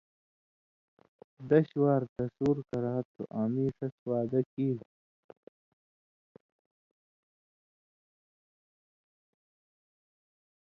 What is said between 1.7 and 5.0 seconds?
وار تَصور کرا تُھو آں مِیں شَس وعدہ کِیریۡ